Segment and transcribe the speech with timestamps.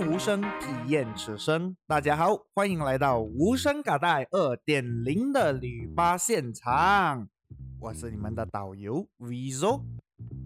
[0.00, 1.74] 无声，体验此生。
[1.86, 7.28] 大家好，欢迎来到无声嘎带二点零的旅吧现场，
[7.80, 9.82] 我是你们的导游 Vizo。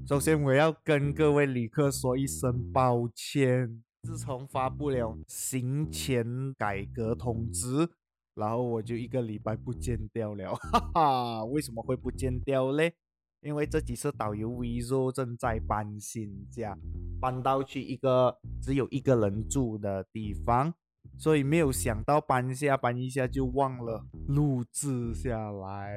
[0.06, 3.82] 首先，我要跟各位旅客说一声抱歉。
[4.02, 7.88] 自从发布了行前改革通知，
[8.34, 11.44] 然后我就一个礼拜不见掉了，哈哈。
[11.44, 12.94] 为什么会不见掉嘞？
[13.42, 16.76] 因为这几次导游 Vizo 正在搬新家，
[17.20, 20.74] 搬到去一个只有一个人住的地方，
[21.18, 25.96] 所以没有想到搬一下搬一下就忘了录制下来，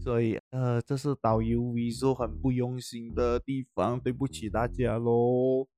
[0.00, 5.68] 所以呃，这是导游 Vizo 很不用心的地方，对不起大家喽。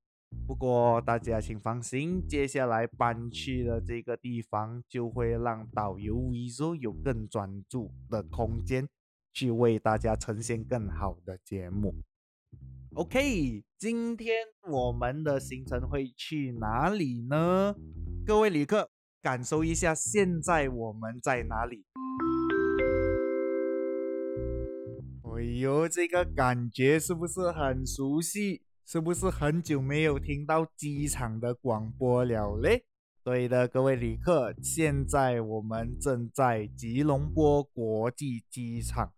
[0.47, 8.89] 不过大家请放心，接下来搬去的这个地方就会让导游 Vizo 有更专注的空间。
[9.39, 11.95] 去为大家呈现更好的节目。
[12.95, 14.35] OK，今天
[14.69, 17.77] 我们的行程会去哪里呢？
[18.27, 18.91] 各位旅客，
[19.23, 21.87] 感受一下现在我们在哪里？
[25.23, 28.63] 哎呦，这个感觉是不是很熟悉？
[28.85, 32.87] 是不是很久没有听到机场的广播了嘞？
[33.29, 39.13] 对的，各位旅客，现在我们正在吉隆坡国际机场，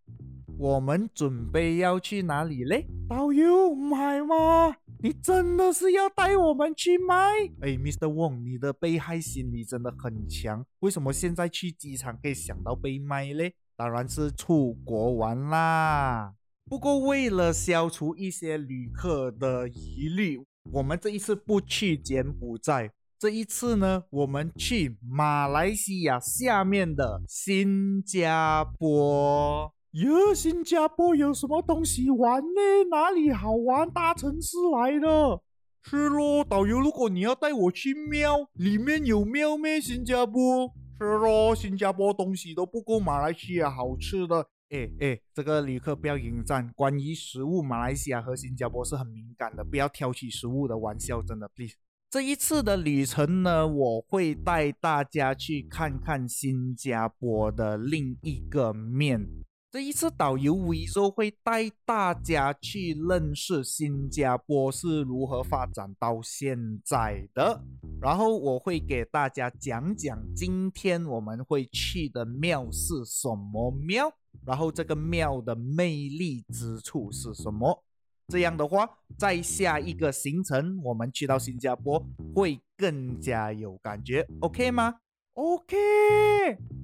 [0.58, 2.88] 我们准备要去哪里嘞？
[3.08, 4.76] 导游，买吗？
[4.98, 7.14] 你真的是要带我们去买？
[7.60, 8.12] 哎，Mr.
[8.12, 13.54] Wong，你的被害心理真的很强，为什么现在去机场可以想到被卖嘞？
[13.76, 16.34] 当然是出国玩啦。
[16.64, 22.90] 不过为了消除一些旅客的疑虑，我们这一次不去柬埔寨。
[23.20, 29.70] 这一次呢，我们去马来西亚下面的新加坡。
[29.90, 32.60] 哟，新加坡有什么东西玩呢？
[32.90, 33.90] 哪里好玩？
[33.90, 35.38] 大城市来的。
[35.82, 39.78] 是咯，导游，如果你要带我去庙，里面有庙咩？
[39.78, 40.72] 新加坡。
[40.98, 44.46] 是咯，新加坡东西都不够马来西亚好吃的。
[44.70, 46.72] 哎哎，这个旅客不要引战。
[46.74, 51.74] 关于食物，马来西亚和新加坡是很敏感的，不要挑起食物的玩笑，真的，please。
[52.10, 59.24] 这一次的旅程呢，我会带大家去看看新加坡的另一个面。
[59.70, 67.62] 这一次导游维说会带大家去认识新加坡是如何发展到现在的，
[68.02, 74.12] 然后我会给大家讲讲今天我们会去的庙是什么庙，
[74.44, 77.84] 然后这个庙的魅力之处是什么。
[78.30, 84.94] 这样的话，在下一个行程，我们去到新加坡会更加有感觉，OK 吗
[85.34, 85.76] ？OK。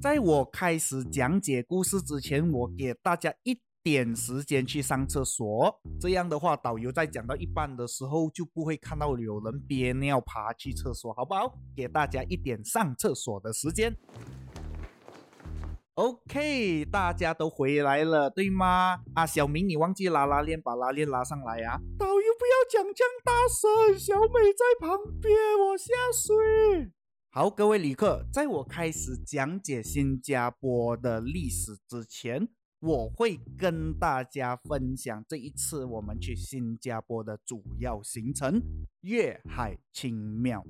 [0.03, 5.81] 在我开始讲解故事之前，我给大家一点时间去上厕所。
[6.01, 11.57] 这样的话，导游在讲到一半的时候就不会看到有人憋尿爬去厕所，好不好？
[11.77, 13.97] 给大家一点上厕所的时间。
[15.97, 18.99] OK，大家都回来了，对吗？
[19.15, 21.81] 啊，小明，你忘记拉拉链，把拉链拉上来啊！
[21.99, 26.93] 导游不要讲这样大声，小美在旁边，我下水。
[27.31, 32.47] 好，各位旅客，在我开始讲解新加坡的历史之前。
[32.81, 38.61] 我会跟大家分享这一次我们去新加坡的主要行程——
[39.01, 40.63] 粤海清庙。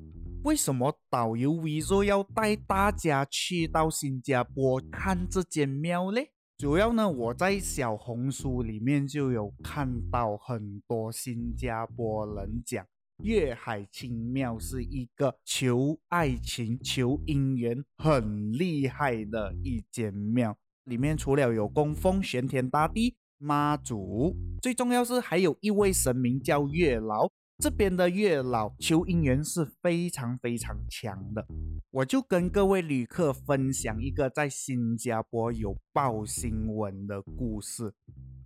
[0.45, 6.21] 为什么导游 V 说要带大家去到新加坡看这间庙呢？
[6.57, 12.87] 主要呢，我在小红书里面就有看到很多新加坡人讲，
[13.25, 20.57] 粤海清庙是一个求爱情、求姻缘很厉害的一间庙。
[20.87, 27.29] 里面除了有供奉玄天大帝、妈祖，最重要是还有一位神明叫月老。
[27.59, 31.47] 这边的月老求姻缘是非常非常强的。
[31.91, 37.93] 我就跟各位旅客分享一个在新加坡有报新闻的故事。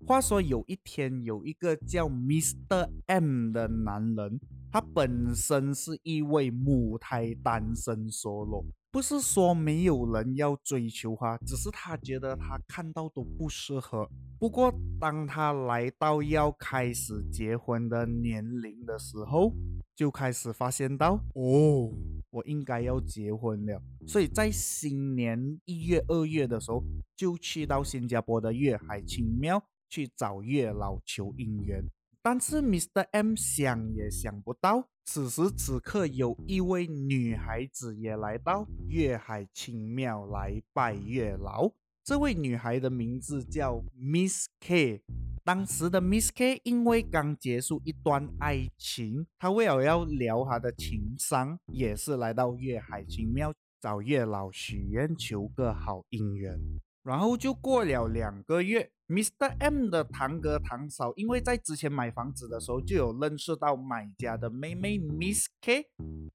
[0.07, 2.89] 话说有一天，有一个叫 Mr.
[3.07, 8.65] M 的男人，他本身是一位母胎单身 solo。
[8.93, 14.09] 不是说没有人要追求他，只是他觉得他看到都不适合。
[14.39, 19.53] 不过当他来到要开始结婚的年龄的时候，
[19.95, 21.93] 就开始发现到哦，
[22.31, 23.81] 我应该要结婚了。
[24.09, 26.83] 所以在新年一月、二月的时候，
[27.15, 31.85] 就去到新加坡的粤海清庙去找月老求姻缘。
[32.23, 33.07] 但是 Mr.
[33.13, 41.73] M 想也想不到，此时此刻有一位女孩子也来到粤海清庙来拜月老。
[42.05, 45.03] 这位女孩的名字叫 Miss K。
[45.43, 56.61] 当时的 Miss K 因为刚结束一段爱情，她为了要聊她的情伤，也是来到月海清庙找月老许愿，求个好姻缘。
[57.03, 58.91] 然后就过了两个月。
[59.11, 59.57] Mr.
[59.59, 65.87] M 的堂哥堂嫂，因为在之前买房子的时候就有认识到买家的妹妹 Miss K，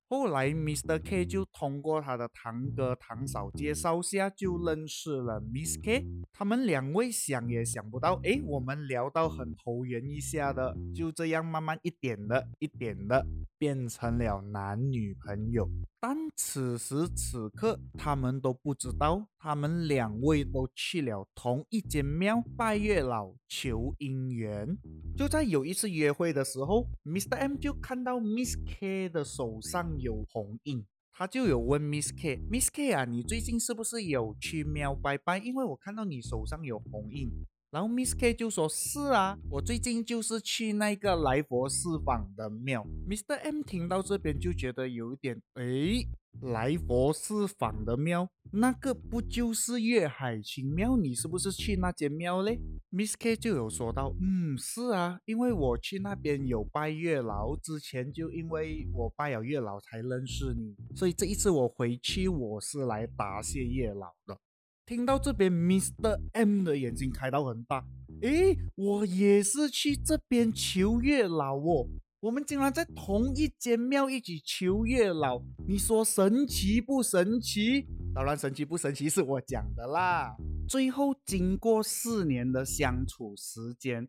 [0.10, 1.02] 后来 Mr.
[1.02, 13.26] K 就通过他的堂哥堂嫂介绍下就认识了 Miss K，他们两位想也想不到，哎，我们聊到很投缘一下的，就这样慢慢一点的、一点的
[13.58, 15.70] 变成了男女朋友。
[15.98, 24.76] 但此时此刻，他们都不知道，他们两位都去了同一间庙拜拜月老求姻缘。
[25.16, 27.36] 就在有一次约会的时候，Mr.
[27.36, 35.38] M 就看到 Miss K 的手上有红印，他就有问 Miss K：“Miss K 啊，你最近是不是有去庙拜拜？
[35.38, 37.30] 因为我看到你手上有红印。”
[37.76, 42.88] 然后 Miss K 就说：“是啊，我最近就是去那个来佛寺坊的庙。
[43.06, 43.36] ”Mr.
[43.36, 46.08] M 听到这边就觉得有一点，诶，
[46.42, 50.96] 来佛寺坊的庙，那个不就是月海清庙？
[50.96, 52.62] 你是不是去那间庙嘞
[52.94, 64.40] ？Miss K 就有说到：“嗯，是啊，因为我去那边有拜月老，之前就因为我拜了月老才认识你，所以这一次我回去我是来答谢月老的。”
[64.86, 66.22] 听到这边，Mr.
[66.34, 67.84] M 的眼睛开到很大。
[68.22, 71.88] 诶，我也是去这边求月老哦。
[72.20, 77.88] 我们竟然在同一间庙一起求月老，你说神奇不神奇？
[78.14, 80.36] 当然神奇不神奇是我讲的啦。
[80.68, 84.08] 最后经过四年的相处时间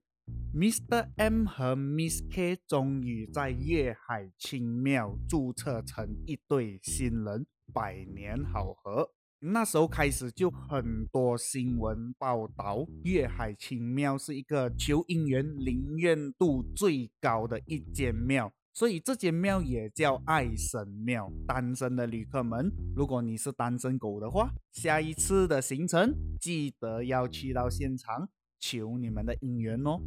[0.55, 1.08] ，Mr.
[1.17, 9.11] M 和 Miss K 终于在月海清庙注册成一对新人，百年好合。
[9.41, 21.31] 那时候开始就很多新闻报道，粤海清庙是一个求姻缘灵验度最高的一间庙，所以这间庙也叫爱神庙。
[21.47, 28.29] 单身的旅客们，如果你是单身狗的话，下一次的行程记得要去到现场
[28.59, 30.00] 求你们的姻缘哦。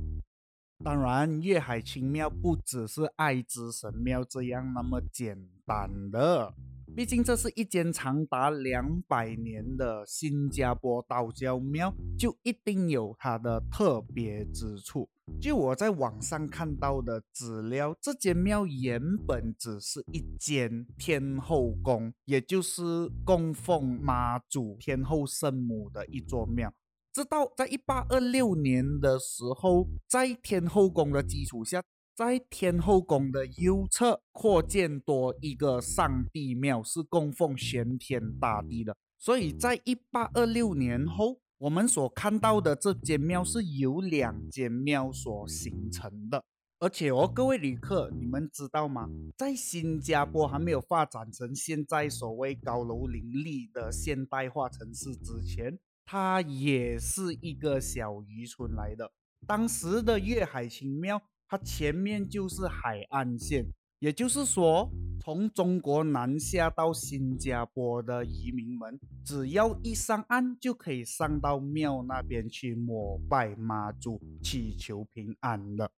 [0.82, 6.54] 当然，粤海清庙不只是爱之神庙这样那么简单的。
[6.96, 15.10] 毕竟这是一间长达两百年的新加坡道教庙，就一定有它的特别之处。
[15.42, 22.82] 就我在网上看到的资料，这间庙原本只是一间天后宫，也就是
[23.26, 26.74] 供奉妈祖、天后圣母的一座庙。
[27.20, 31.84] 直到在一八二六年的时候，在天后宫的基础下。
[32.16, 38.96] 在天后宫的右侧扩建多一个上帝庙，是供奉玄天大帝的。
[39.18, 46.46] 所以在一八二六年后，我们所看到的这间庙是由两间庙所形成的。
[46.80, 49.10] 而且哦，各位旅客，你们知道吗？
[49.38, 55.78] 在新加坡还没有发展成现在所谓高楼林立的现代化城市之前，
[56.12, 59.12] 它也是一个小渔村来的。
[59.46, 61.22] 当时的粤海清庙。
[61.50, 63.66] 它前面就是海岸线，
[64.00, 75.92] 也就是说，从中国南下到新加坡的移民们，只要一上岸，就可以上到庙那边去膜拜妈祖，祈求平安了。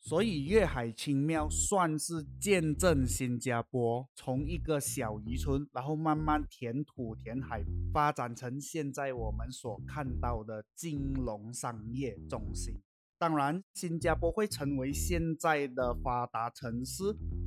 [0.00, 12.74] 所以，粤海清庙算是见证新加坡从一个小渔村，然后慢慢填土填海，发展成现在我们所看到的金融商业中心。
[13.18, 17.04] 当然，新加坡会成为现在的发达城市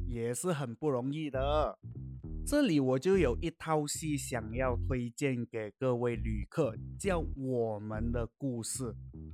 [0.08, 1.78] 也是很不容易的。
[2.46, 8.84] 这里我就有一套戏想要推荐给各位旅客，叫《我们的故事》。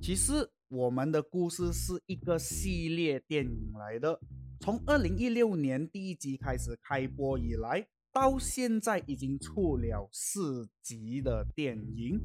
[0.02, 0.32] 其实，
[0.68, 4.18] 《我们的故事》是一个系列电影来的，
[4.58, 12.20] 从二零一六年第一集开始开播以来，到现在已经出了四集的电影。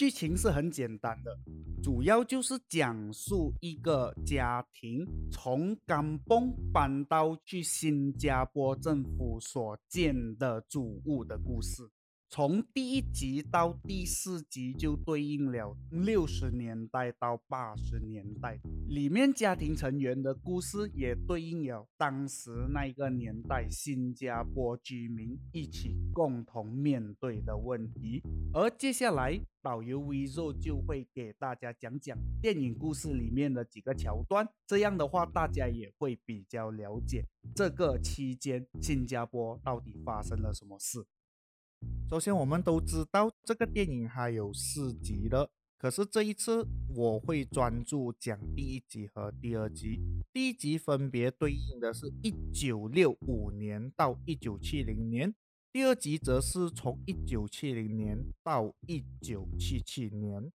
[0.00, 1.38] 剧情是很简单的，
[1.82, 11.82] 主要就是讲述一个家庭从甘崩搬到去新加坡政府所建的主屋的故事。
[12.32, 18.56] 从第一集到第四集就对应了六十年代到八十年代，
[18.88, 28.22] 里面家庭成员的故事也对应了当时那个年代新加坡居民一起共同面对的问题。
[28.54, 37.24] 而接下来导游 V 肉就会给大家讲讲电影故事里面的几个桥段，这样的话大家也会比较了解
[37.56, 41.04] 这个期间新加坡到底发生了什么事。
[42.10, 50.00] 首先，我们都知道这个电影还有四集的，可是这一次我会专注讲第一集和第二集。
[50.32, 55.32] 第一集分别对应的是一九六五年到一九七零年，
[55.72, 60.50] 第二集则是从一九七零年到一九七七年。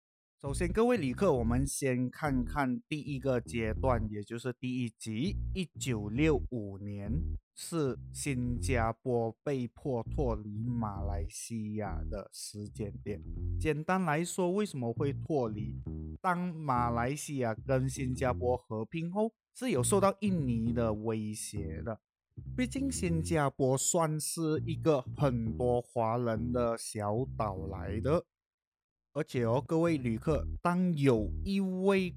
[0.44, 5.38] 首先，各位旅客，我们先看看第一个阶段，也就是第一集。
[5.54, 7.10] 一九六五年
[7.54, 13.22] 是新加坡被迫脱离马来西亚的时间点。
[13.58, 15.80] 简单来说，为什么会脱离？
[16.20, 21.98] 当马来西亚跟新加坡合并后，是有受到印尼的威胁的。
[22.54, 28.26] 毕竟新加坡算是一个很多华人的小岛来的。
[29.14, 32.12] 而且哦，各位旅客，当有一位，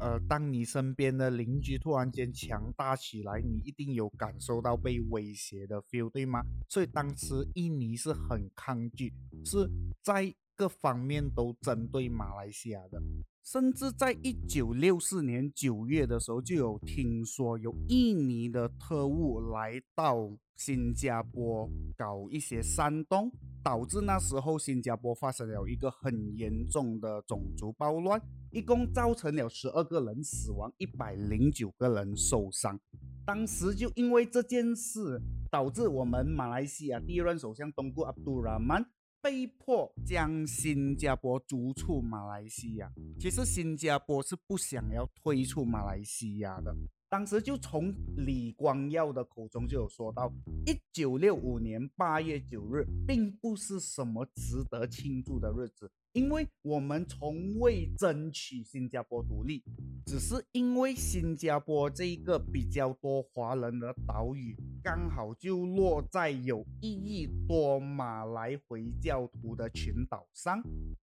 [0.00, 6.42] 呃，当你身边的邻居突然间强大起来，你一定有感受到被威胁的 feel，对吗？
[6.68, 9.12] 所以当时印尼是很抗拒，
[9.44, 9.70] 是
[10.02, 13.00] 在各方面都针对马来西亚的。
[13.42, 23.32] 甚至在一九六四年九月的时候，就有听说有印尼的特务来到新加坡搞一些煽动，
[23.62, 28.20] 导致那时候新加坡发生了一个很严重的种族暴乱，
[28.52, 32.78] 一共造成了十二个人死亡，一百零九个人受伤。
[33.24, 35.20] 当时就因为这件事，
[35.50, 38.84] 导致我们马来西亚第一任首相东姑阿卜拉曼。
[39.22, 42.90] 被迫将新加坡逐出马来西亚。
[43.18, 46.74] 其实新加坡是不想要退出马来西亚的。
[47.08, 50.32] 当时就从李光耀的口中就有说到，
[50.64, 59.64] 一九六五年八月九日并不是什么值得庆祝的日子，因为我们从未争取新加坡独立，
[60.06, 70.62] 只是因为新加坡这一个比较多华人的岛屿，刚好就落在有一亿多马来回教徒的群岛上，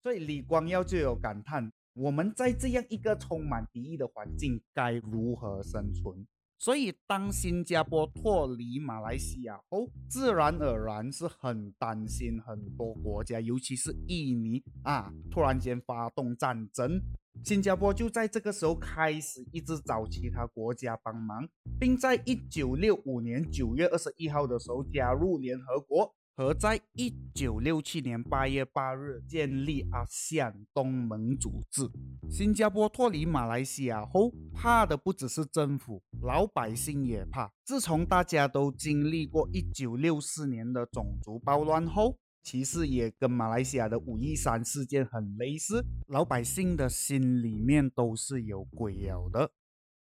[0.02, 1.72] 所以李光耀就有感叹。
[1.94, 6.26] 我们在这样一个充满敌意的环境，该如何生存？
[6.58, 17.02] 所以，当新加坡脱离马来西亚后，自然而然是很担心很多国家，尤其是印尼啊，突然间发动战争，
[17.44, 21.48] 新加坡就在这个时候开始一直找其他国家帮忙，
[21.80, 26.16] 并在一九六五年九月二十一号的时候加入联合国。
[26.34, 31.92] 和在一九六七年八月八日建立阿西安东盟组织。
[32.30, 37.52] 新加坡脱离马来西亚后，怕的不只是政府，老百姓也怕。
[37.66, 49.52] 自从大家都经历过一九六四年的种族暴乱后，其实也跟马来西亚的五一三事件很类似，老百姓的心里面都是有鬼了的。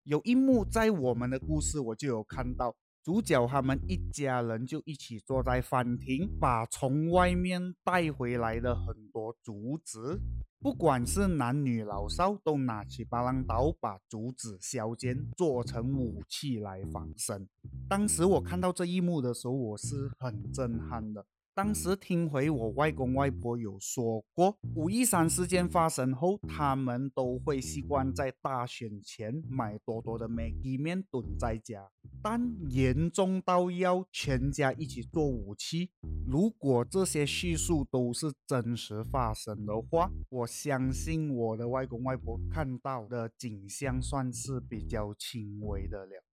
[0.04, 2.76] 有一幕在我们的故事，我就有看到。
[3.02, 10.20] 主角他们一家人就一起坐在饭厅，把从外面带回来的很多竹子，
[10.60, 17.48] 不管是男女老少，都拿起巴郎刀把竹子削尖，做成武器来防身。
[17.88, 21.24] 当时我看到这一幕的时候，我是很震撼的。
[21.52, 31.90] 当时听回我外公外婆有说过，五一三事件发生后，他们都会习惯在大选前买多多的麦记面囤在家，
[32.22, 35.90] 但严重到要全家一起做武器。
[36.26, 46.24] 如果这些叙述都是真实发生的话，我相信我的外公外婆看到的景象算是比较轻微的了。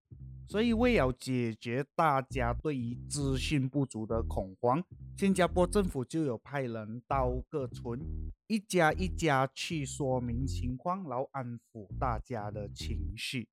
[0.50, 4.82] 所以，为了解决大家对于资讯不足的恐慌，
[5.18, 8.00] 新加坡政府就有派人到各村，
[8.48, 13.50] 一家一家去说明情况，然后安抚大家的情绪。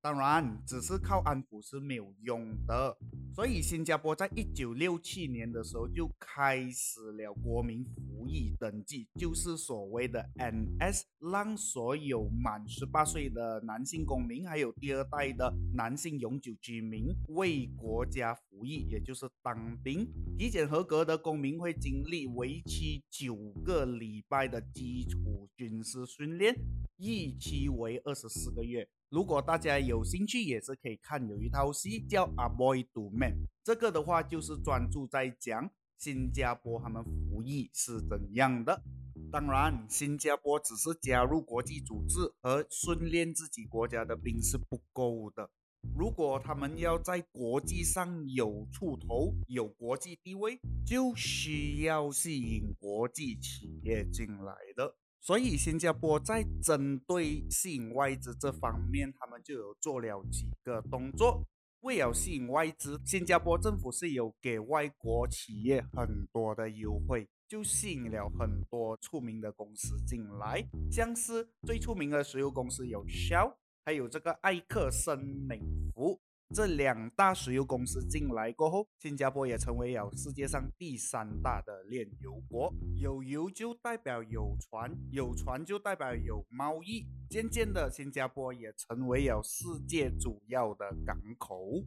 [0.00, 2.96] 当然，只是靠安抚是没有用的。
[3.34, 20.04] 所以，新加坡在一九六七年的时候就开始了国民服役登记，就是所谓的 NS，让所有满十八岁的男性公民，还有第二代的男性永久居民为国家服役，也就是当兵。
[20.36, 26.54] 体检合格的公民会经历为期九个礼拜的基础军事训练，
[26.96, 28.88] 役期为二十四个月。
[29.10, 38.82] 如果大家有兴趣，也是可以看有一套戏叫《A Boy to Man》，这个的话就是专注在讲新加坡他们服役是怎样的。
[39.30, 45.50] 当然，新加坡只是加入国际组织和训练自己国家的兵是不够的。
[45.96, 54.94] 如果他们要在国际上有出头、有国际地位，就需要吸引国际企业进来的。
[55.20, 61.42] 所以，新加坡在针对吸引外资这方面，他们就有做了几个动作。
[61.80, 73.54] 为了吸引外资，新加坡政府是有给外国企业很多的优惠，就吸引了很多出名的公司进来，像是最出名的石油公司有 Shell，
[73.88, 75.58] 还有这个埃克森美
[75.94, 76.20] 孚。
[76.54, 82.70] 这两大石油公司进来过后，新加坡也成为了世界上第三大的炼油国。
[82.96, 87.06] 有油就代表有船，有船就代表有贸易。
[87.30, 91.82] 渐渐的，新加坡也成为了世界主要的港口。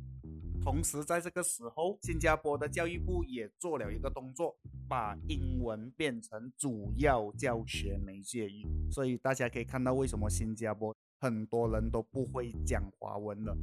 [0.60, 4.58] 同时，在这个时候，新加坡的教育部也做了一个动作，
[4.90, 8.66] 把英文变成主要教学媒介语。
[8.92, 13.56] 所以大家可以看到，为什么新加坡很多人都不会讲华文了。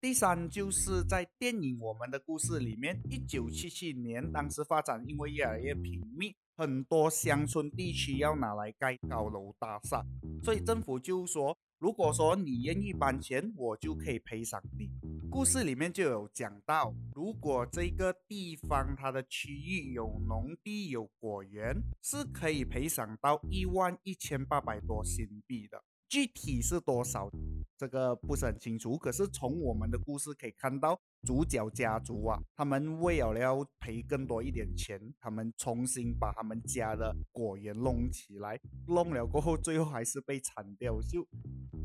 [0.00, 10.04] 第三就是在电影《我们的故事》里面，一九七七年，当时发展因为越来越频密，很多乡村地区要拿来盖高楼大厦，
[10.42, 14.90] 所以政府就说，如果说你愿意搬迁，我就可以赔偿你。
[15.30, 25.82] 故事里面就有讲到，如果这个地方它的区域有农地有果园，是可以赔偿到一万一千八百多新币的。
[26.14, 27.28] 具体是多少，
[27.76, 28.96] 这个不是很清楚。
[28.96, 41.02] 可是从我们的故事可以看到，主角家族啊，他们为了要赔更多一点钱，他们重新把他们家的果园弄起来，弄了过后，最后还是被铲掉。
[41.02, 41.26] 就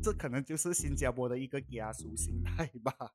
[0.00, 2.94] 这可能就是新加坡的一个家属心态吧。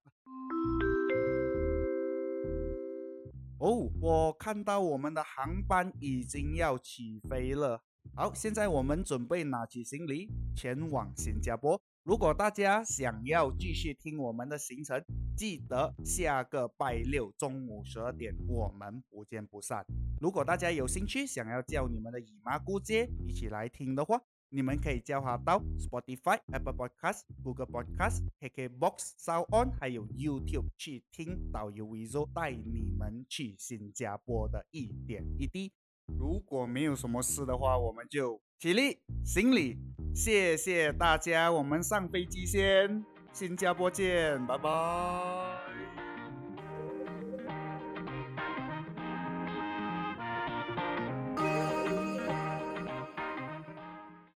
[3.60, 7.85] 哦，我看到我们的航班已经要起飞了。
[8.14, 11.82] 好，现在我们准备拿起行李前往新加坡。
[12.04, 15.04] 如果大家想要继续听我们的行程，
[15.36, 19.84] 记得下个拜六中午十二点我们不见不散。
[20.22, 35.74] 如果大家有兴趣想要叫你们的姨妈姑姐一起来听的话，你们可以叫她到 Spotify、Apple Podcast、Google Podcast、KKBox、Sound On，还有 YouTube 去听导游 Vizo 带你们去新加坡的一点一滴。
[36.08, 39.78] 如果没有什么事的话，我们就起立行礼，
[40.14, 43.04] 谢谢大家，我们上飞机先，
[43.34, 45.55] 新加坡见，拜拜。